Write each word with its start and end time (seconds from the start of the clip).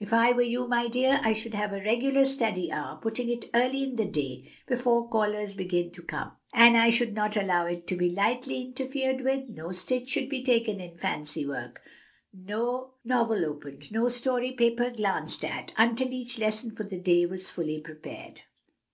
If 0.00 0.10
I 0.14 0.32
were 0.32 0.40
you, 0.40 0.66
my 0.66 0.88
dear, 0.88 1.20
I 1.22 1.34
should 1.34 1.52
have 1.52 1.74
a 1.74 1.82
regular 1.84 2.24
study 2.24 2.72
hour, 2.72 2.96
putting 2.96 3.28
it 3.28 3.50
early 3.52 3.82
in 3.82 3.96
the 3.96 4.06
day, 4.06 4.50
before 4.66 5.06
callers 5.10 5.52
begin 5.52 5.90
to 5.90 6.02
come, 6.02 6.32
and 6.54 6.78
I 6.78 6.88
should 6.88 7.12
not 7.12 7.36
allow 7.36 7.66
it 7.66 7.86
to 7.88 7.94
be 7.94 8.08
lightly 8.08 8.62
interfered 8.62 9.20
with; 9.20 9.50
no 9.50 9.72
stitch 9.72 10.08
should 10.08 10.30
be 10.30 10.42
taken 10.42 10.80
in 10.80 10.96
fancy 10.96 11.44
work, 11.44 11.82
no 12.32 12.92
novel 13.04 13.44
opened, 13.44 13.92
no 13.92 14.08
story 14.08 14.52
paper 14.52 14.88
glanced 14.88 15.44
at, 15.44 15.74
until 15.76 16.10
each 16.10 16.38
lesson 16.38 16.70
for 16.70 16.84
the 16.84 16.96
day 16.98 17.26
was 17.26 17.50
fully 17.50 17.78
prepared." 17.82 18.40